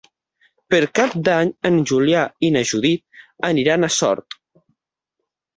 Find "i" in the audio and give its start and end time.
2.47-2.51